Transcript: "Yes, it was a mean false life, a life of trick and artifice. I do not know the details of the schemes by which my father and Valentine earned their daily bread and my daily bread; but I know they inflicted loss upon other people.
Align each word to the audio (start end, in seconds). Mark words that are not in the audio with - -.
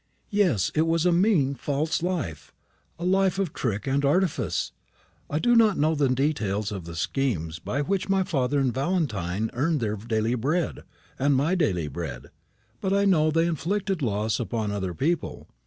"Yes, 0.31 0.71
it 0.73 0.87
was 0.87 1.05
a 1.05 1.11
mean 1.11 1.53
false 1.53 2.01
life, 2.01 2.51
a 2.97 3.05
life 3.05 3.37
of 3.37 3.53
trick 3.53 3.85
and 3.85 4.03
artifice. 4.03 4.71
I 5.29 5.37
do 5.37 5.55
not 5.55 5.77
know 5.77 5.93
the 5.93 6.09
details 6.09 6.71
of 6.71 6.85
the 6.85 6.95
schemes 6.95 7.59
by 7.59 7.83
which 7.83 8.09
my 8.09 8.23
father 8.23 8.57
and 8.59 8.73
Valentine 8.73 9.51
earned 9.53 9.79
their 9.79 9.95
daily 9.97 10.33
bread 10.33 10.79
and 11.19 11.35
my 11.35 11.53
daily 11.53 11.87
bread; 11.87 12.31
but 12.81 12.93
I 12.93 13.05
know 13.05 13.29
they 13.29 13.45
inflicted 13.45 14.01
loss 14.01 14.39
upon 14.39 14.71
other 14.71 14.95
people. 14.95 15.47